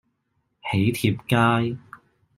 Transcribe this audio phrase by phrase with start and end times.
[0.73, 1.77] 囍帖街